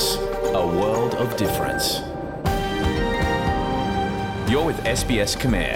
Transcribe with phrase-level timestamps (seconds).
[0.00, 0.18] SBS,
[0.62, 1.86] a world of difference.
[4.50, 5.72] You're with SBS Khmer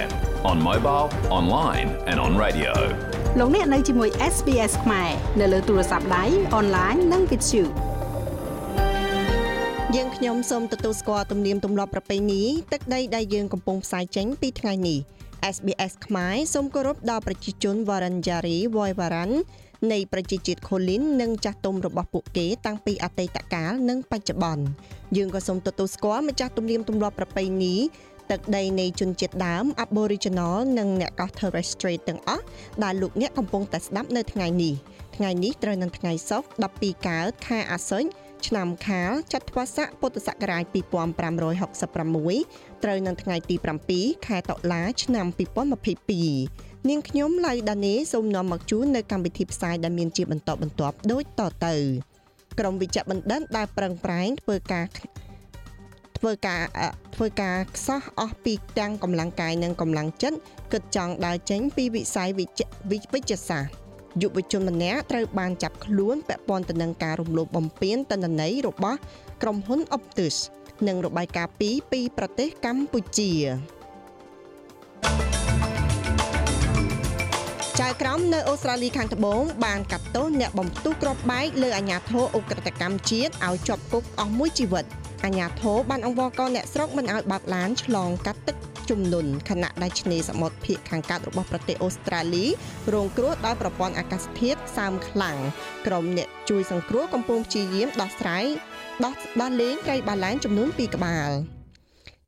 [0.50, 1.06] on mobile,
[1.38, 2.72] online, and on radio.
[3.38, 7.62] លោកអ្នកនៅជាមួយ SBS ខ្មែរនៅលើទូរស័ព្ទដៃអនឡាញនិងវិទ្យុ
[9.94, 14.98] យើងខ្ញុំសូមទទួលស្គាល់ទំនៀមទម្លាប់ប្រពៃណីទឹកដីដែលយើងកំពុងផ្សាយចេញពីថ្ងៃនេះ
[15.54, 18.12] SBS ខ្មែរសូមគោរពដល់ប្រជាជនវ៉ារ៉ា
[19.84, 24.64] ន់យ៉ារីវ៉យវ៉ារ៉ាន់នៃប្រជាជាតិខូលីននិងចាស់ទុំរបស់ពួកគេតាំងពីអតីតកាលនិងបច្ចុប្បន្ន
[25.16, 27.74] យើងក៏សូមទទួលស្គាល់ម្ចាស់ទំនៀមទម្លាប់ប្រពៃណី
[28.30, 32.44] ទឹកដីនៃជនជាតិដើម Aboriginal និងអ្នកកោះ Torres Strait ទាំងអស់
[32.84, 34.74] ដែលលោកអ្នកកំពុងតែស្ដាប់នៅថ្ងៃនេះ
[35.16, 36.46] ថ្ងៃនេះត្រូវនឹងថ្ងៃសុក្រ
[36.80, 38.08] 12កើតខែអាសញ្ញ
[38.46, 43.56] ឆ្នាំខាលចត្វាស័កពុទ្ធសករាជ2566ត្រូវនៅថ្ងៃទី
[43.90, 51.74] 7ខែតុលា ឆ្នាំ2022 នាងខ្ញុំឡៅដានេសូមនាំមកជូននៅកម្មវិធីផ្សាយដែលមានជាបន្តបន្ទាប់ដូចតទៅ
[52.58, 54.86] ក្រុមវិជ្ជបណ្ឌិតដែលប្រឹងប្រែងធ្វើការ
[56.18, 56.62] ធ្វើការ
[57.14, 60.38] ធ្វើការខ្សោះអស់ពីទាំងកម្លាំងកាយនិងកម្លាំងចិត្ត
[60.72, 62.60] គិតចង់ដើរចេញពីវិស័យវិជ្ជ
[63.14, 63.72] វិជ្ជសាស្ត្រ
[64.22, 68.98] យុវជនម្នាក់ត្រូវបានចាប់ខ្លួនពាក់ព័ន្ធទៅនឹងការរំលោភបំពានតនន័យរបស់
[69.42, 70.36] ក្រុមហ៊ុន Optus
[70.88, 73.32] និងរបាយការណ៍ពីពីប្រទេសកម្ពុជា
[77.84, 84.84] ចៅក្រមនៅអូស្ត្រាលីខាងត្បូងបានកាត់ទោសអ្នកបំផ្ទុះគ្រាប់បែកលើអាញាធរអ ுக ្រិតកម្មជាតិឲ្យជាប់គុកអស់មួយជីវិត
[85.24, 88.56] អាញាធរបានអង្វរកអ្នកស្រុកមិនឲ្យបើកឡានឆ្លងកាត់ទឹក
[88.90, 92.44] ជំនន់ខណៈដែលឆ្នេរសមុទ្រភាគខាងកើតរបស់ប្រទេសអូស្ត្រាលី
[92.94, 95.36] រងគ្រោះដោយប្រព័ន្ធអាកាសធាតុសើមខ្លាំង
[95.86, 98.44] ក្រុមអ្នកជួយសង្គ្រោះកំពុងព្យាយាមដោះស្រាយ
[99.04, 101.53] ដោះដោះលែងត្រីបាឡែនចំនួន2ក្បាល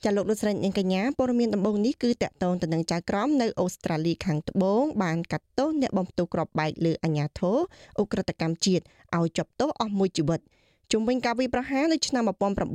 [0.06, 7.56] ចាលោកលោកស្រីនាងកញ្ញាព័ត៌មានដំបូងនេះគឺតកតងទៅនឹងចៅក្រមនៅអូស្ត្រាលីខាងត្បូងបានកាត់ទោសអ្នកបំផ្ទុះគ្រាប់បែកលើអាញាធរ
[7.98, 8.84] អ ுக ្រិតកម្មជាតិ
[9.16, 10.40] ឲ្យជាប់ទោសអស់មួយជីវិត
[10.92, 12.24] ជុំវិញការវិប្រហារនៅឆ្នាំ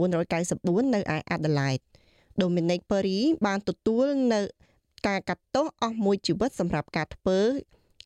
[0.01, 1.83] 1994នៅឯ Adelaide
[2.41, 4.41] Dominic Perry បានទទួលនៅ
[5.07, 7.39] ការកាត់ទោសអស់មួយជីវិតសម្រាប់ការធ្វើ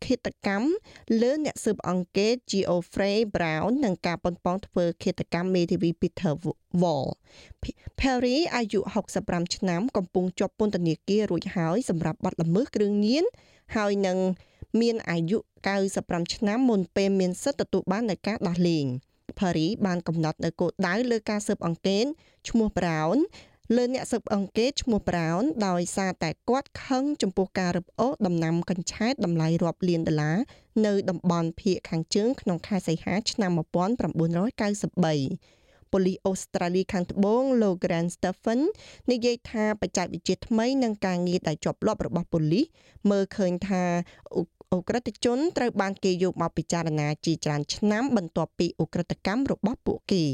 [0.05, 0.67] ឃាតកម្ម
[1.21, 6.33] លើអ្នកស៊ើបអង្កេត Geoffrey Brown និងការប៉ុនប៉ងធ្វើឃាតកម្មមេធាវី Peter
[6.81, 7.07] Wall
[7.99, 8.79] Perry អាយុ
[9.17, 13.25] 65ឆ្នាំ កំពុងជាប់ពន្ធនាគាររួចហើយសម្រាប់បទល្មើសគ្រឿងញៀន
[13.75, 14.17] ហើយនឹង
[14.81, 15.37] មានអាយុ
[15.85, 18.85] 95ឆ្នាំមុនពេលមានសិទ្ធិទទួលបាននូវការដោះលែង
[19.39, 22.05] ផារីបានកំណត់នៅគោលដៅលើការស៊ើបអង្កេត
[22.49, 23.17] ឈ្មោះ Brown
[23.73, 30.37] លើអ្នកស៊ើបអង្កេតឈ្មោះ Brown ដោយសារតែគាត់ខឹងចំពោះការរឹបអូសដំណាំកញ្ឆែតតម្លៃរាប់លានដុល្លារ
[30.85, 33.73] នៅតំបន់ភៀកខាងជើងក្នុងខែសីហាឆ្នាំ1993
[35.91, 38.61] ប៉ូលីសអូស្ត្រាលីខាងត្បូងលោក Grant Stephen
[39.11, 42.65] និយាយថាបច្ចេកវិទ្យាថ្មីនិងការងារដែលជាប់លាប់របស់ប៉ូលីស
[43.11, 43.83] មើលឃើញថា
[44.35, 50.25] អ ுக ្រិតជនត្រូវបានគេយកមកពិចារណាជាច្រើនឆ្នាំបន្ទាប់ពីអ ுக ្រិតកម្មរបស់ពួកគេ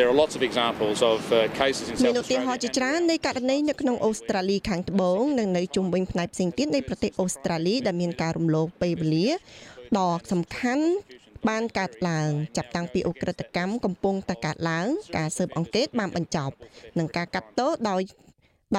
[0.00, 9.28] There are lots of examples of uh, cases in មាន South ឧទាហរណ៍ជាច្រើននៃករណីនៅក្នុងអូស្ត្រាលីខាងត្បូងនិងនៅជុំវិញផ្នែកផ្សេងទៀតនៃប្រទេសអូស្ត្រាលីដែលមានការរំលោភពេលវេលា
[9.98, 10.84] ដ៏សំខាន់
[11.48, 14.86] បានកើតឡើងចាប់តាំងពីអ ுக ្រិតកម្មកំពុងតែកើតឡើង
[15.16, 16.54] ការស៊ើបអង្កេតបានបញ្ចប់
[16.98, 18.00] និងការកាត់ទោសដោយ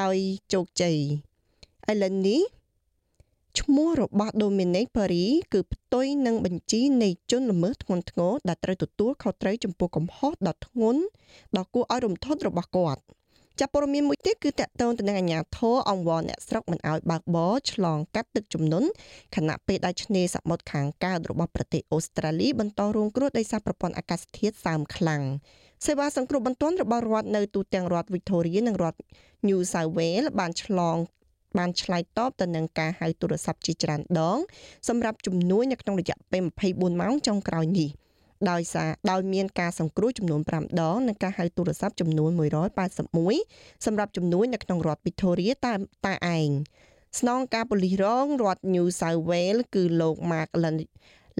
[0.01, 0.15] ដោយ
[0.53, 0.97] ជោគជ័យ
[1.91, 2.41] ឥឡូវនេះ
[3.59, 11.01] ឈ្មោះរបស់ Dominic Perry គឺផ្ទុយនឹងបញ្ជីនៃជនល្មើសធ្ងន់ធ្ងរដែលត្រូវទទួលខុសត្រូវចំពោះកំហុសដ៏ធ្ងន់
[11.57, 13.01] ដ៏គួរឲ្យរំភើបរបស់គាត់
[13.59, 18.87] ចាប់ព័ត៌មានមួយទៀតគឺតកតងទៅនឹងអាញាធរអង្វរអ្នកស្រុកមិនឲ្យបើកបរឆ្លងកាត់ទឹកជំនន់
[19.35, 25.23] ខណៈពេលដែលឆ្នេរសមុទ្រខាងកើតរបស់ប្រទេសអូស្ត្រាលីបន្តរងគ្រោះដោយសារប្រព័ន្ធអាកាសធាតុសើមខ្លាំង
[25.85, 28.99] សេវាសង្គ្រោះបន្ទាន់របស់រដ្ឋនៅទូទាំងរដ្ឋ Victoria និងរដ្ឋ
[29.47, 30.97] New South Wales បានឆ្លង
[31.57, 34.39] បានឆ្លើយតបទៅនឹងការហៅទូរស័ព្ទជាច្រើនដង
[34.87, 37.89] សម្រាប់ជំនួយនៅក្នុងរយៈពេល24ម៉ោងចុងក្រោយនេះ
[38.51, 42.31] ដោយសារដោយមានការសង្គ្រោះចំនួន5ដងនិងការហៅទូរស័ព្ទចំនួន
[43.07, 45.73] 181សម្រាប់ជំនួយនៅក្នុងរដ្ឋ Victoria តែ
[46.05, 46.49] តែឯង
[47.19, 50.49] ស្នងការប៉ូលីសរងរដ្ឋ New South Wales គឺលោក Mark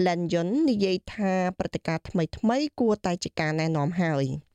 [0.06, 4.26] Lanyon និយាយថាព្រឹត្តិការណ៍ថ្មីថ្មីគួរតែជាការណែនាំហើយ។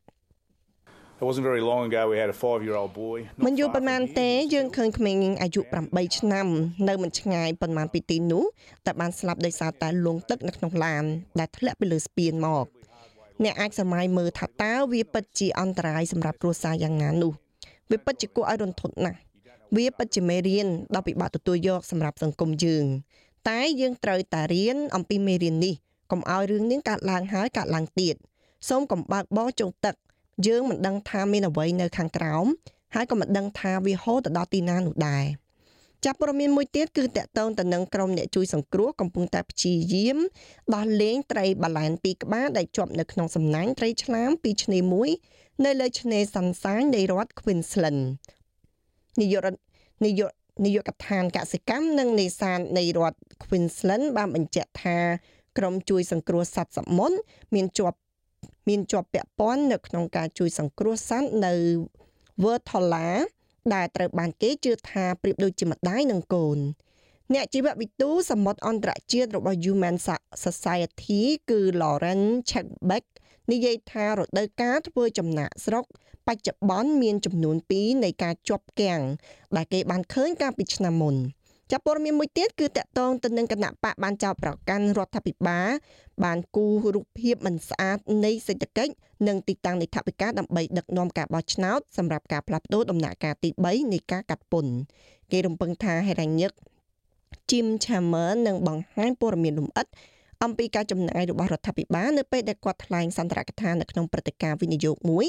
[1.22, 3.18] It wasn't very long ago we had a 5-year-old boy.
[3.46, 6.46] មិនយូរប៉ុន្មានទេយើងឃើញក្មេងអាយុ8ឆ្នាំ
[6.88, 8.44] នៅមិនឆ្ងាយប៉ុន្មានពីទីនោះ
[8.86, 11.04] តែបានស្លាប់ដោយសារតែលង់ទឹកនៅក្នុងឡាន
[11.38, 12.66] ដែលធ្លាក់ពីលើស្ពានមក
[13.44, 17.32] អ្នកអាចសម័យមើលថាតើវាពិតជាអន្តរាយសម្រាប់គ្រួសារយ៉ាងណានោះ
[17.90, 19.18] វាពិតជាគួរឲ្យរន្ធត់ណាស់
[19.76, 22.84] វាពិតជាមេរៀនដ៏ពិបាកទទួលយកសម្រាប់សង្គមយើង
[23.48, 25.74] តែយើងត្រូវតែរៀនអំពីមេរៀននេះ
[26.10, 28.14] កុំឲ្យរឿងនេះកើតឡើងហើយកើតឡើងទៀត
[28.68, 29.94] សូមកុំបើកបោជងទឹក
[30.46, 32.46] យើងមិនដឹងថាមានអ្វីនៅខាងក្រោម
[32.94, 35.24] ហើយក៏មិនដឹងថាវាហូរទៅដល់ទីណានោះដែរ
[36.04, 40.18] ចាប់ព័ត៌មានមួយទៀតគឺតកតងទៅនឹងក្រុមអ្នកជួយសង្គ្រោះកំពុងតែព្យាយាម
[40.74, 45.10] ដោះលែងត្រីបាឡែនពីរក្បាលដែលជាប់នៅក្នុងសំណាញ់ត្រីឆ្លាមពីឆ្នេរមួយ
[45.64, 48.00] នៅលើឆ្នេរសាន់សាញនៃរដ្ឋ Queensland
[49.20, 49.60] នាយករដ្ឋ
[50.04, 50.30] នាយក
[50.64, 54.98] នាយកដ្ឋានកសិកម្មនិងនេសាទនៃរដ្ឋ Queensland បានបញ្ជាក់ថា
[55.58, 57.16] ក្រុមជួយសង្គ្រោះសត្វសមុទ្រ
[57.54, 57.98] មានជាប់
[58.68, 61.54] មានជាប់ពាក់ព័ន្ធនៅក្នុងការជួយសង្គ្រោះសត្វនៅ
[62.42, 63.08] Vertola
[63.74, 66.58] ដែលត្រូវបានគេជឿថាប្រៀបដូចជាម្ដាយនិងកូន
[67.34, 69.96] អ្នកជីវវិទូសមុទ្រអន្តរជាតិរបស់ Human
[70.44, 73.04] Society គឺ Lauren Checkbeck
[73.50, 75.84] និយាយថារដូវកាលធ្វើចំណាក់ស្រុក
[76.28, 79.00] បច្ចុប្បន្នមានចំនួន2នៃការជាប់គាំង
[79.56, 81.16] ដែលគេបានឃើញកាលពីឆ្នាំមុន
[81.74, 85.68] ចាប់ព័ត៌មានមួយទៀតគឺតកតងទៅនឹងគណៈបកបានចោទប្រកាន់រដ្ឋាភិបាល
[86.24, 88.92] បានគូរូបភាពមិនស្អាតនៃសេដ្ឋកិច្ច
[89.28, 94.74] និងទីតាំងនៃថវិកាដើម្បីដឹកនាំការបោះឆ្នោតសម្រាប់ការផ្លាស់ប្តូរដំណាក់កាលទី3នៃការកាត់ពន្ធ
[95.32, 96.52] គេរំពឹងថាហេរ៉ាញឹក
[97.50, 99.86] Jim Chalmers នឹងបង្ហាញព័ត៌មានលម្អិត
[100.44, 105.26] អំពីការចំណាយរបស់រដ្ឋាភិបាលនៅពេលដែលគាត់ថ្លែងសន្ទរកថានៅក្នុងព្រឹត្តិការណ៍វិនិយោគមួយ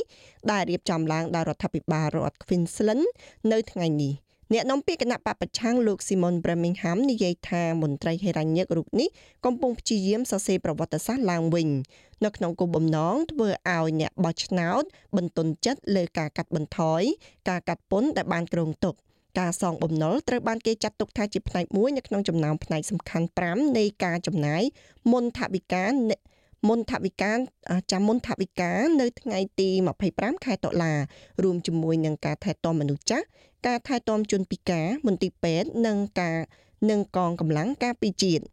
[0.51, 3.03] ដែលរៀបចំឡើងដោយរដ្ឋាភិបាលរដ្ឋ Queensland
[3.51, 4.13] នៅថ្ងៃនេះ
[4.53, 9.09] អ្នកនាំពាក្យគណៈបពប្រឆាំងលោក Simon Birmingham និយាយថាមន្ត្រីហេរ៉ាញឹករូបនេះ
[9.45, 11.69] កំពុងព្យាយាមសរសេរប្រវត្តិសាស្ត្រឡើងវិញ
[12.25, 14.83] នៅក្នុងគោលបំណងធ្វើឲ្យអ្នកបោះឆ្នោត
[15.17, 17.01] បន្ទន់ចិត្តលើការកាត់បន្ថយ
[17.49, 18.95] ការកាត់ពន្ធដែលបានគ្រោងទុក
[19.39, 24.63] ការសងបំណុលត្រូវបានគេចាត់ទុកថាជាផ្នែកមួយនៅក្នុងចំណោមផ្នែកសំខាន់5នៃការចំណាយ
[25.11, 25.85] មុនថវិកា
[26.67, 27.33] មុនថវិកា
[27.91, 28.71] ចាំមុនថវិកា
[29.01, 29.69] នៅថ្ងៃទី
[30.07, 30.93] 25ខែតុលា
[31.43, 33.25] រួមជាមួយនឹងការថែទាំមនុស្សចាស់
[33.67, 36.37] ការថែទាំជនពិការមន្ទីរពេទ្យនិងការ
[36.89, 38.43] និងកងកម្លាំងការពារជាតិ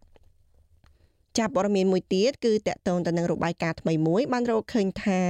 [1.39, 5.21] ចាប់ព័ត៌មានមួយទៀតគឺតកតងទៅនឹងរបាយការណ៍ថ្មីមួយបានរកឃើញថា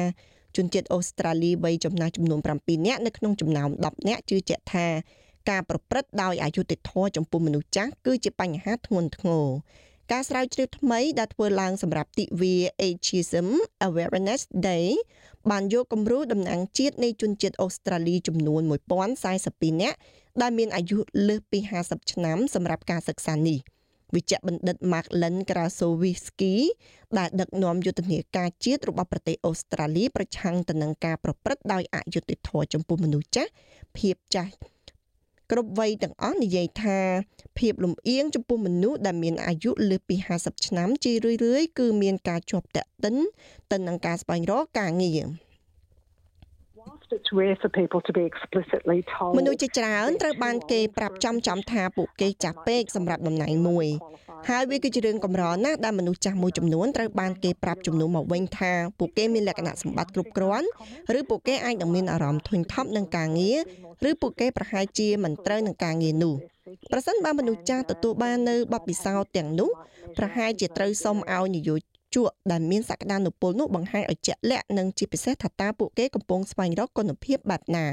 [0.56, 4.86] ជនជាតិអូស្ត្រាលីវ័យចំណាស់ចំនួន7នាក់នៅក្នុងចំណោម10នាក់ជឿជាក់ថា
[5.50, 9.46] ការប្រព្រឹត្តដោយអយុត្តិធម៌ចំពោះមនុស្សចាស់គឺជាបញ្ហាធ្ងន់ធ្ងរ
[10.12, 12.54] ការស្រាវជ្រាវថ្មីដែលធ្វើឡើងសម្រាប់ទិវា
[12.88, 13.48] Ageism
[13.86, 14.86] Awareness Day
[15.50, 18.62] បានយកគំរូតំណាងជាតិនៃជនជាតិអូស្ត្រាលីចំនួន
[19.22, 19.98] 1042នាក់
[20.42, 20.98] ដែលមានអាយុ
[21.28, 23.58] លើសពី50ឆ្នាំសម្រាប់ការសិក្សានេះ
[24.14, 26.54] វិជ្ជបណ្ឌិត Mark Len Krasowiski
[27.18, 33.50] ដែលដឹកនាំយុទ្ធនាការជាតិរបស់ប្រទេសអូស្ត្រាលីប្រឆាំងទៅនឹងការប្រព្រឹត្តដោយអយុត្តិធម៌ចំពោះមនុស្សចាស់
[33.96, 34.52] ភាពចាស់
[35.50, 36.98] គ្រប់វ័យទាំងអស់និយាយថា
[37.58, 43.16] ភាពលំអៀងចំពោះមនុស្សដែលមានអាយុលើសពី50ឆ្នាំជារឿយៗគឺមានការជាប់តាក់ទិន
[43.70, 45.20] ទៅនឹងការស្វែងរកការងារ។
[49.38, 53.86] មនុស្សជាច្រើនត្រូវបានគេប្រាប់ចំចំថាពួកគេចាស់ពេកសម្រាប់តំណែងមួយ
[54.48, 60.68] ហើយវាគឺជារឿងកម្រណាស់ដែលមនុស្សចាស់មួយចំនួនត្រូវបានគេប្រាប់ជំនួសមកវិញថាពួកគេមានលក្ខណៈសម្បត្តិគ្រប់គ្រាន់
[61.18, 63.58] ឬពួកគេអាចនឹងមានអារម្មណ៍ធុញថប់នឹងការងារ
[64.08, 66.34] ឬពួកគេប្រហែលជាមិនត្រូវនឹងការងារនោះ
[66.92, 69.70] ប្រសិនបើមនុស្សចាស់ទទួលបាននៅបទពិសោធន៍ទាំងនោះ
[70.18, 71.76] ប្រហែលជាត្រូវសុំឲ្យនយោ
[72.14, 77.86] ជកដែលមានសក្តានុពលនោះបង្ហាញឲ្យជាក់លាក់និងជាពិសេសថាតើពួកគេកំពុងស្វែងរកគុណភាពបែបណា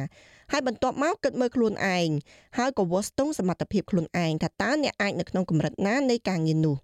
[0.52, 2.10] ហើយបន្ទាប់មកគិតមើលខ្លួនឯង
[2.58, 6.78] ហើយក៏វាស់ស្ទង់សមត្ថភាពខ្លួនឯងថាតើអ្នកអាចនៅក្នុងកម្រិតណានៃការងារនោះ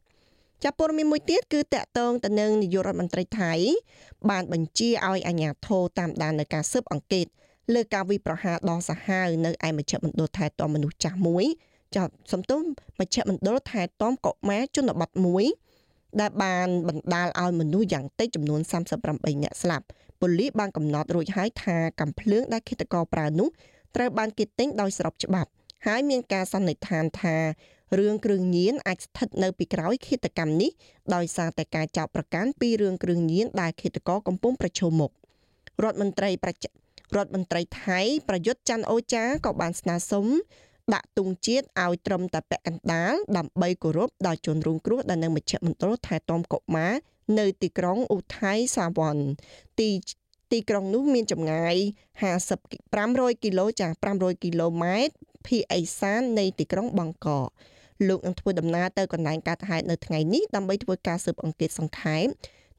[0.64, 3.54] ចាប់ព័ត៌មានមួយទៀតគឺតកតងទៅនឹងនាយករដ្ឋមន្ត្រីថៃ
[4.30, 7.26] បានបញ្ជាឲ្យអាជ្ញាធរតាមដាននៅការស៊ើបអង្កេត
[7.74, 11.46] លើការវិប្រហារដ៏សាហាវនៅឯមជ្ឈមណ្ឌលថែទាំមនុស្សចាស់មួយ
[11.96, 12.62] ចាត់សំទោស
[13.00, 15.46] មជ្ឈមណ្ឌលថែទាំកុមារជនបទមួយ
[16.22, 18.62] ដែលបានបណ្ដាលឲ្យមនុស្សយ៉ាងតិចចំនួន
[19.02, 19.86] 38នាក់ស្លាប់
[20.22, 23.48] ប៉ូលីសបានកំណត់រួចហើយថាកំភ្លើងដែលឃាតករប្រើនោះ
[23.96, 25.50] ត្រូវបានគេទិញដោយស្របច្បាប់
[25.88, 27.38] ហើយមានការសន្និដ្ឋានថា
[28.00, 30.72] រឿងគ្រឿងញៀនអាចស្ថិតនៅពីក្រោយឃាតកម្មនេះ
[31.16, 35.12] ដោយសារតែការចោទប្រកាន់ពីរឿងគ្រឿងញៀនដែលឃាតករកំពុងប្រឈមមុខ
[35.84, 36.70] រដ្ឋមន្ត្រីប្រជា
[37.16, 40.26] រដ្ឋមន្ត្រីថៃប្រយុទ្ធច័ន្ទអូចាក៏បានស្នើសុំ
[40.94, 46.94] ដាក់ទង់ជាតិឲ្យត្រឹមតែពាក់កណ្ដាលដើម្បីគោរពដល់ជនរងគ្រោះដែលនៅមជ្ឈមណ្ឌលថែទាំកុមារ
[47.40, 49.18] នៅទីក្រុងអ៊ូថៃសាវ័ន
[49.80, 49.90] ទី
[50.52, 51.76] ទីក្រុងនោះមានចម្ងាយ
[52.42, 55.14] 50 500គីឡូចាស់500គីឡូម៉ែត្រ
[55.48, 57.50] ភាគឦសាននៃទីក្រុងបង់កក
[58.08, 62.26] លោកនឹងធ្វើដំណើរទៅកន្លែងកើតហេតុនៅថ្ងៃនេះដើម្បីធ្វើការស៊ើបអង្កេតសង្ខេប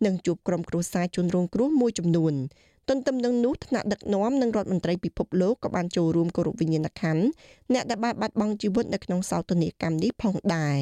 [0.06, 2.34] និងជួបក្រុមគ្រួសារជនរងគ្រោះមួយចំនួន
[2.88, 7.24] ទន្ទឹមនឹងនោះថ្នាក់ដឹកនាំនិងរដ្ឋមន្ត្រីពិភពលោកក៏បានចូលរួមគោរពវិញ្ញាណក្ខន្ធ
[7.72, 10.78] អ្នកដែលបានបាត់បង់ជីវិតនៅក្នុងសោកនាដកម្មនេះផងដែរ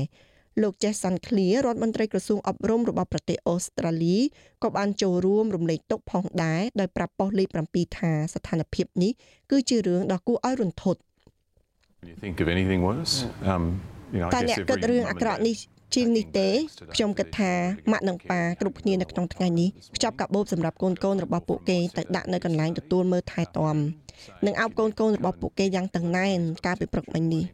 [0.63, 4.17] លោកចេះសាន់ឃ្លារដ្ឋមន្ត្រីក្រសួងអប់រំរបស់ប្រទេសអូស្ត្រាលី
[4.63, 9.13] ក៏បានចូលរួមរំលែកទុក្ខផងដែរដោយប្រាប់ប៉ុស្តិ៍លេខ7ថាស្ថានភាពនេះ
[9.51, 11.01] គឺជារឿងដ៏គួរឲ្យរន្ធត់
[12.11, 13.15] You think of anything worse?
[13.53, 13.63] Um
[14.35, 15.57] តើអ្នកគិតរឿងអាក្រក់នេះ
[15.95, 16.49] ជាងនេះទេ
[16.95, 17.53] ខ្ញុំគិតថា
[17.93, 23.77] ម៉ាក់និងប៉ាគ្រប់គ្នានៅក្នុងថ្ងៃនេះខ្ចប់កាបូបសម្រាប់កូនកូនរបស់ពួកគេទៅដាក់នៅកន្លែងទទួលមើលថែទាំ
[24.47, 27.45] និងអោបកូនកូនរបស់ពួកគេយ៉ាងតឹងណែនកាលពីព្រឹកមិញនេះ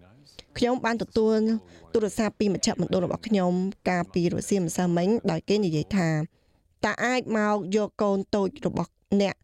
[0.59, 1.39] ខ្ញុំបានទទួល
[1.93, 3.53] ទូរស័ព្ទពីមជ្ឈមណ្ឌលរបស់ខ្ញុំ
[3.89, 6.09] កាលពីរសៀលម្សិលមិញដោយគេនិយាយថា
[6.85, 8.91] តើអាចមកយកកូនតូចរបស់
[9.21, 9.35] អ្នក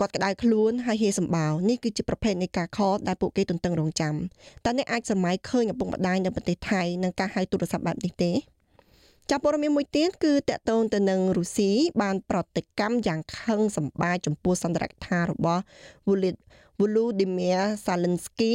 [0.00, 4.14] គាត់ក្តៅខ្លួនហើយហៀសម្បាវនេះគឺជាប្រភេទនៃការខលដែលពួកគេទន្ទឹងរង់ចាំ
[4.64, 8.32] តើអ្នកអាចសម័យឃើញឪពុកម្ដាយនៅប្រទេសថៃនឹងការហៅទូរស័ព្ទបែបនេះទេ
[9.30, 11.70] ចាប់ព័ត៌មានមួយទៀតគឺតកតងទៅនឹងរុស្ស៊ី
[12.02, 15.62] បានប្រតិកម្មយ៉ាងខឹងសម្បាចំពោះសន្ទរកថារបស់
[16.78, 18.54] Volodymyr Zelensky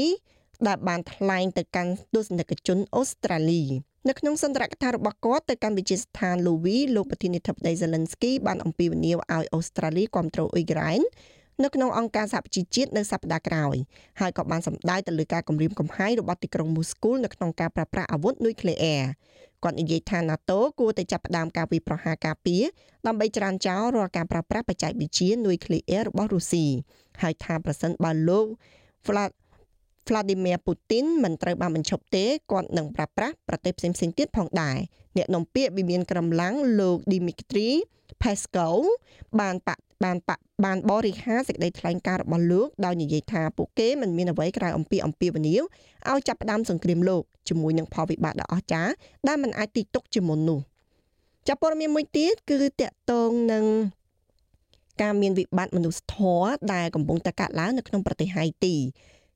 [0.67, 3.63] ដែលបានថ្លែងទៅកាន់ទស្សនិកជនអូស្ត្រាលី
[4.09, 11.01] នៅក្នុងសន្ទរកថារបស់គាត់ទៅកាន់វិទ្យាស្ថាន Louis លោកប្រធានាធិបតី Zelensky បានអំពាវនាវឲ្យអូស្ត្រាលីគ្រប់គ្រងអ៊ុយក្រែន
[11.63, 13.75] នៅក្នុងអង្គការសហប្រជាជាតិនៅសប្តាហ៍ក្រោយ
[14.19, 19.03] ហើយក៏បានសម្ដៅទៅលើការគម្រាមកំហែងរបស់ទីក្រុងមូស្គូនៅក្នុងការប្រើប្រាស់អាវុធនុយក្លេអ៊ែរ
[19.63, 22.63] គាត់និយាយថា NATO គួរតែចាប់ផ្ដើមការវិប្រហារការពារ
[23.07, 26.65] ដើម្បីច្រានចោលរាល់ការប្រើប្រាស់បច្ចេកវិទ្យានុយក្លេអ៊ែររបស់រុស្ស៊ី
[27.21, 28.45] ហើយថាប្រសិនបើលោក
[29.05, 29.31] Vlad
[30.07, 34.77] Vladimir Putin មិនត្រូវបានបញ្ឈប់ទេគាត់នឹងប្រើប្រាស់ប្រទេសផ្សេងៗទៀតផងដែរ
[35.17, 37.69] អ្នកនាំពាក្យវិមានក្រមឡាំងលោក Dmitry
[38.21, 38.79] Peskov
[39.39, 39.69] បានប
[40.03, 40.17] បាន
[40.65, 45.61] បានបរិហាសេចក្តីថ្លែងការណ៍របស់លោកដោយនិយាយថាពួកគេមិនមានអ្វីក្រៅអំពីអំពីវនីវ
[46.11, 48.93] ឲ្យចាប់ផ្ដើមសង្គ្រាមលោកជាមួយនឹងផលវិបាកដ៏អស្ចារ្យ
[49.27, 50.59] ដែលមិនអាចទីទុកជាមុននោះ
[51.47, 53.65] ចាប់ព័ត៌មានមួយទៀតគឺតកតងនឹង
[55.01, 58.75] ការមានវិបត្តិមនុស្សធម៌ដែលកំពុងតែកើតឡើងនៅក្នុងប្រទេសហៃទី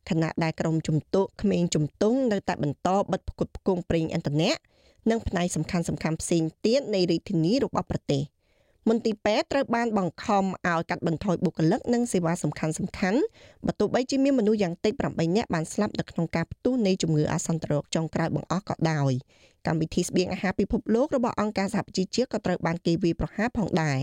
[0.10, 4.52] ខណៈដែលក្រុមជំទក់ក្មេងជំទង់នៅតែបន្តបិទផ្គត់ផ្គង់ប្រេងឥន្ធនៈ
[5.10, 8.24] និងផ្នែកសំខាន់សំខាន់ផ្សេងទៀតនៃរាជធានីរបស់ប្រទេស
[8.90, 13.20] មន្ទីរពេទ្យត្រូវបានបង្ខំឲ្យកាត់បន្ថយបុគ្គលិកនិងសេវាសំខាន់សំខាន់
[13.66, 19.12] បើទោះបីជាមានមនុស្សយ៉ាងតិច8នាក់បានស្លាប់នៅក្នុងការផ្ទុះនៃជំងឺអាសន្នរោគចុងក្រោយបង្អស់ក៏ដោយ
[19.68, 24.00] កម្មវិធីស្បៀងអាហារពិភពលោករបស់អង្គការសហប្រជាជាតិក៏ត្រូវបានគេវាយប្រហារផងដែរ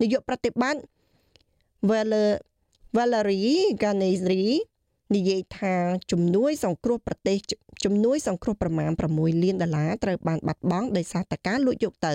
[0.00, 0.82] នាយកប្រតិបត្តិ
[2.96, 4.44] Valerie Ganezri
[5.14, 5.74] និយាយថា
[6.12, 7.38] ជំនួយសង្គ្រោះប្រទេស
[7.84, 12.14] ជំនួយសង្គ្រោះប្រមាណ6លានដុល្លារត្រូវបានបាត់បង់ដោយសារតែការលួចយកទៅ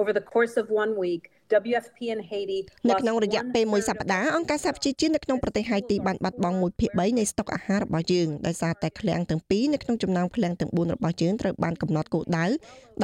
[0.00, 1.22] Over the course of one week
[1.70, 12.46] WFP in Haiti នៅក្នុងរយៈពេលមួយសប្តាហ៍អង្គការសហប្រជាជាតិនៅក្នុងប្រទេសហៃទីបានបាត់បង់1ភាគ3នៃស្តុកអាហាររបស់យើងដោយសារតែឃ្លាំងទាំងពីរនៅក្នុងចំណោមឃ្លាំងទាំង4របស់យើងត្រូវបានកំណត់គោលដៅ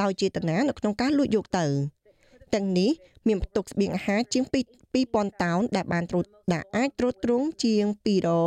[0.01, 1.65] ដោយចេតនានៅក្នុងការលួចយកទៅ
[2.53, 2.91] ទាំងនេះ
[3.27, 4.43] មានផ្ទុកស្បៀងអាហារជាង
[4.93, 7.85] 2000តោនដែលបានត្រួតដែលអាចត្រួតត្រងជាង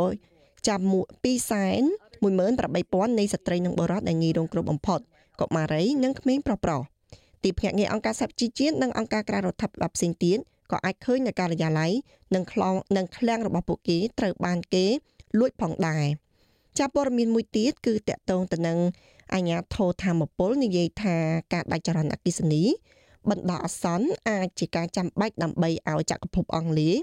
[0.03, 0.83] 200ចាប់
[1.15, 1.81] 2សែន
[2.21, 4.99] 18000នៃស្ត្រីនិងបុរសដែលងាយរងគ្រោះបំផុត
[5.39, 6.81] កុមារីនិងក្មេងប្រុសប្រុស
[7.43, 10.37] ទីភ្នាក់ងារអង្គការសហជីវជាតិនិងអង្គការក្រៅរដ្ឋាភិបាលផ្សេងទៀត
[10.71, 11.91] ក៏អាចឃើញនៅការិយាល័យ
[12.35, 14.85] និងខ្លងនិងឃ្លាំងរបស់ពួកគេត្រូវបានគេ
[15.39, 16.05] លួចផងដែរ
[16.79, 18.77] ចាប់ព័ត៌មានមួយទៀតគឺតកតងទៅនឹង
[19.33, 21.15] អាញាធរធម្មពលនិយាយថា
[21.53, 22.63] ការដាច់ចរន្តអគ្គិសនី
[23.29, 26.95] បណ្ដោះអាសន្នអាចជាការចាំបាច់ដើម្បីឲ្យចក្រភពអង់គ្លេស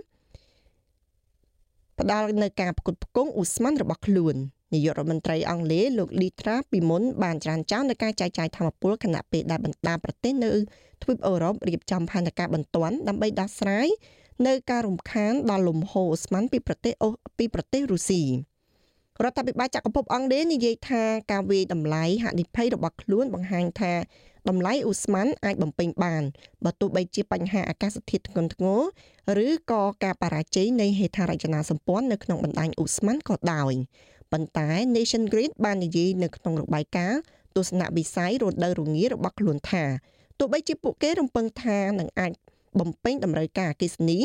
[2.00, 4.34] ផ្ដល់នៅការផ្គត់ផ្គង់អ៊ូស្មန်របស់ខ្លួន
[4.74, 10.52] នាយករដ្ឋមន្ត្រីអង់គ្លេសលោក Liz Truss ពីមុនបានច្រានចោលនៅការចែកចាយធម្មពលគណៈពេលដែលបណ្ដាប្រទេសនៅ
[11.02, 13.88] ទ្វីបអឺរ៉ុបរៀបចំផែនការបន្ទាន់ដើម្បីដោះស្រាយ
[14.46, 16.92] នៅការរំខានដល់លំហូរអូស្មန်ពីប្រទេស
[17.38, 18.22] ពីប្រទេសរុស្ស៊ី
[19.22, 21.02] រដ្ឋាភិបាលចក្រភពអង់គ្លេសនិយាយថា
[21.32, 23.94] ការវាយតម្លៃហានិភ័យរបស់ខ្លួនបង្ហាញថា
[24.48, 26.22] តម្លៃអ៊ូស្មានអាចបំពេញបាន
[26.64, 28.66] បើទោះបីជាបញ្ហាអាកាសធាតុធ្ងន់ធ្ង
[29.38, 33.72] រឬក៏ការបរាជ័យនៃហេដ្ឋារចនាសម្ព័ន្ធនៅក្នុងបណ្ដាញអ៊ូស្មានក៏ដោយ
[34.32, 37.20] ប៉ុន្តែ Nation Grid បាននិយាយនៅក្នុងរបាយការណ៍
[37.56, 39.84] ទស្សនវិស័យរដូវរងារបស់ខ្លួនថា
[40.38, 42.32] ទោះបីជាពួកគេរំពឹងថានឹងអាច
[42.80, 44.18] បំពេញតម្រូវការអគិសនី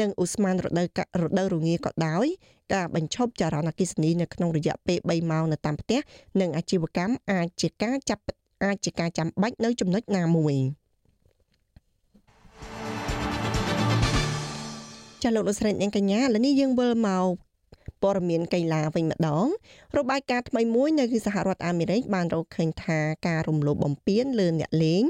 [0.00, 0.86] និងឧស្ម័នរដូវ
[1.22, 2.26] រដូវរងាក៏ដោយ
[2.74, 6.00] ការបញ្ឈប់ចរន្តអគិសនីនៅក្នុងរយៈពេល3ម៉ោងនៅតាមផ្ទះ
[6.40, 8.22] និងអាជីវកម្មអាចជាការចាប់
[8.64, 10.54] អាចជាការចាំបាច់នៅចំណុចណាមួយ
[15.22, 17.26] ចាលោកលោកស្រីអ្នកកញ្ញាឥឡូវនេះយើងវិលមក
[18.02, 19.46] ព័ត៌មានកីឡាវិញម្ដង
[19.98, 25.04] របាយការណ៍ថ្មីមួយនៅសហរដ្ឋអាមេរិកបានរកឃើញថាការរំលោភបំពានលើអ្នកលេង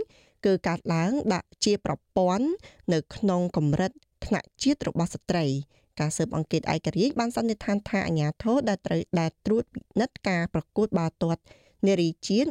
[0.44, 2.46] គឺកើតឡើងដាក់ជាប្រព័ន្ធ
[2.92, 3.92] នៅក្នុងកម្រិត
[4.24, 5.46] ថ្នាក់ជាតិរបស់ស្ត្រី
[6.00, 11.42] ការស៊ើបអង្កេតឯករាជ្យបានសន្និដ្ឋានថាអាញាធរដែលត្រូវដែលត្រួតពិនិត្យការប្រកួតបាល់ទាត់
[11.86, 12.50] នារីជាតិ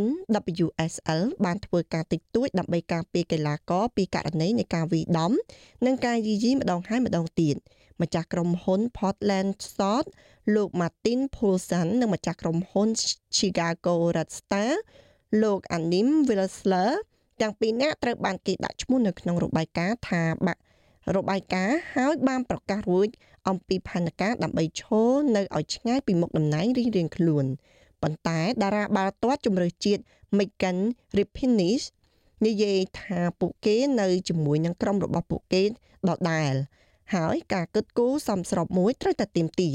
[0.00, 5.32] NWSL បានធ្វើការតិចតួចដើម្បីការពារកីឡាករពីករណីនៃការវាយដំ
[5.86, 7.56] និងការយីយីម្ដងហើយម្ដងទៀត
[8.02, 10.06] ម្ចាស់ក្រុមហ៊ុន Portland Salt
[10.54, 12.88] លោក Martin Poulsen និងម្ចាស់ក្រុមហ៊ុន
[13.38, 14.70] Chicago Red Star
[15.42, 16.90] លោក Anim Wilsler
[17.40, 20.60] ទាំងពីរនាក់ត្រូវបានគេដាក់ឈ្មោះនៅក្នុងរបាយការណ៍ថាបាក់
[21.16, 23.08] របាយការណ៍ហើយបានប្រកាសរួច
[23.48, 27.46] អំពីផែនការដើម្បីឈរនៅឲ្យឆ្ងាយពីមុខតំណែងរៀងៗខ្លួន។
[28.04, 30.02] ប៉ុន្តែតារាបាល់ទាត់ជំរឿជាតិ
[30.38, 30.78] Megan
[31.16, 31.84] Rapinoe
[32.46, 35.62] និយាយថាពួកគេនៅជាមួយនឹងក្រុមរបស់ពួកគេ
[36.08, 36.54] ដដែល
[37.14, 39.70] ហើយការគិតគូរសំស្របមួយត្រូវតែទៀមទា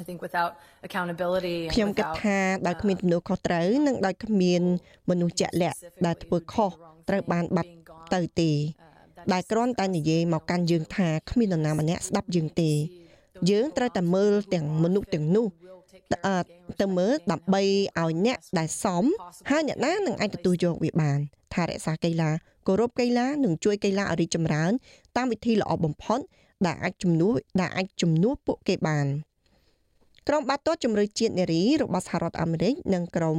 [0.00, 0.52] I think without
[0.86, 4.62] accountability ខ្ញុំគិតថាដោយគ្មានទំនួលខុសត្រូវនិងដោយគ្មាន
[5.10, 6.70] មនុស្សជាក់លាក់ដែលធ្វើខុស
[7.08, 7.72] ត្រូវបានបាត់
[8.14, 8.50] ទៅទេ
[9.32, 12.70] ដែលគ្រាន់តែនិយាយមកកាន់យើងថាគ្មាននរណាម្នាក់ស្ដាប់យើងទេ
[13.50, 15.46] យើងត្រូវតែមើលទាំងមនុស្សទាំងនោះ
[16.80, 19.04] ទៅមើលដើម្បីឲ្យអ្នកដែលសម
[19.50, 21.18] ហើយអ្នកណានឹងអាចទទួលយកវាបាន
[21.54, 22.30] ថារក្សាកីឡា
[22.66, 24.72] គោរពកីឡានិងជួយកីឡាឲ្យរីកចម្រើន
[25.16, 26.20] តាមវិធីល្អបំផុត
[26.66, 29.06] ដែលអាចជំនួសដែលអាចជំនួសពួកគេបាន
[30.28, 33.38] ក្រុមបាល់ទាត់ជម្រើសជាតិនារីរបស់សហរដ្ឋអាមេរិកនិងក្រុម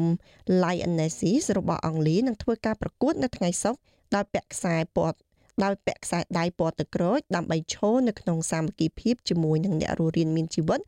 [0.64, 3.80] Lionesses របស់អង់គ្លេសនឹងធ្វើការប្រកួតនៅថ្ងៃសុក្រ
[4.16, 5.18] ដោយពាក់ខ្សែពណ៌
[5.64, 10.80] ដោយពាក់ខ្សែដៃពណ៌ទឹកក្រូចដើម្បីឈរនៅក្នុងសាមគ្គីភាពជាមួយនឹងអ្នករស់រានមានជីវិត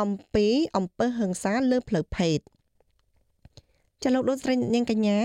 [0.00, 2.38] អំពីអំពើហិង្សាលើផ្លូវភេទ
[4.02, 5.20] ចាលោកលោកស្រីនាងកញ្ញា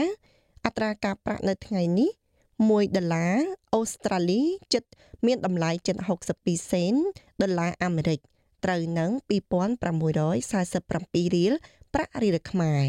[0.65, 2.11] អត្រាការប្រាក់នៅថ្ងៃនេះ
[2.57, 3.37] 1ដុល្លារ
[3.73, 4.41] អូស្ត្រាលី
[4.73, 4.89] ចិត្ត
[5.25, 5.95] មានតម្លៃជិត
[6.33, 6.93] 62សេន
[7.41, 8.19] ដុល្លារអាមេរិក
[8.63, 11.53] ត្រូវនឹង2647រៀល
[11.93, 12.83] ប្រាក់រៀលខ្មែរ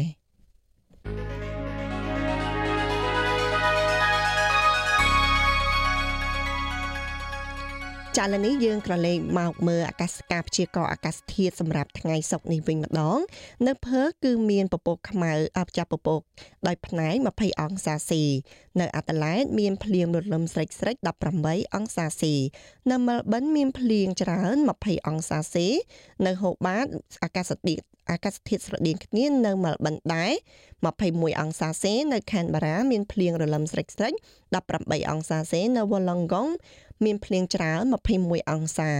[8.19, 13.19] ចាលនេះយើងក្រឡេកមកមើលអាកាសការព្យាករណ៍អាកាសធាតុសម្រាប់ថ្ងៃសុក្រនេះវិញម្ដង
[13.67, 16.21] នៅភើគឺមានពពកខ្មៅអបចាប់ពពក
[16.67, 18.23] ដោយផ្នែក20អង្សាសេ
[18.79, 20.95] នៅអាតាឡែតមានភ្លៀងរលឹមស្រិចស្រិច
[21.35, 22.33] 18អង្សាសេ
[22.91, 25.67] នៅមែលប៊នមានភ្លៀងច្រើន20អង្សាសេ
[26.25, 26.85] នៅហូបាត
[27.23, 30.31] អាកាសធាតុអាកាសធាតុស្រដៀងគ្នានៅមែលប៊នដែរ
[30.91, 34.13] 21អង្សាសេ នៅខេនបារ៉ាមានភ្លៀងរលឹមស្រិចស្រិច
[34.61, 36.47] 18អង្សាសេ នៅវ៉ាឡង់កុង
[37.05, 37.83] មានភ្លៀងច្រើន
[38.17, 38.93] 21អង្សា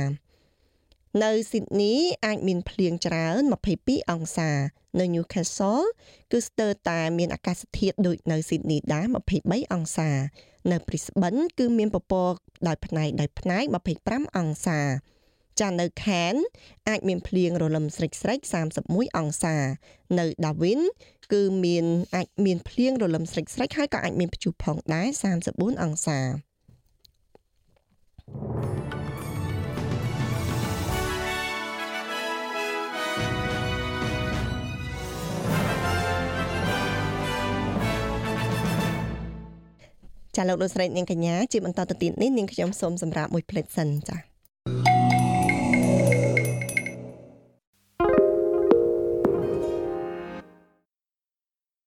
[1.23, 1.93] នៅស៊ីដនី
[2.25, 3.41] អាចមានភ្លៀងច្រើន
[3.75, 4.51] 22អង្សា
[4.99, 5.85] នៅ Newcastle
[6.31, 9.05] គឺស្ទើរតែមានអាកាសធាតុដូចនៅស៊ីដនីដែរ
[9.39, 10.11] 23អង្សា
[10.71, 12.33] នៅ Brisbane គឺមានពពក
[12.67, 13.63] ដោយផ្នែកដោយផ្នែក
[14.01, 14.79] 25អង្សា
[15.61, 16.33] ចានៅខេន
[16.89, 18.39] អាចមានភ្លៀងរលឹមស្រិចស្រិច
[18.79, 19.55] 31អង្សា
[20.19, 20.81] នៅ Darwin
[21.33, 25.07] គឺមានអាចមានភ្លៀងរលឹមស្រិចស្រិចហើយក៏អាចមានព្យុះផងដែរ
[25.45, 26.19] 34អង្សា
[40.37, 44.32] ចាលោកលោកស្រីនាងកញ្ញាជាបន្តទៅទៀតនេះនាងខ្ញុំសូមសម្រាប់មួយផ្លេចសិនចា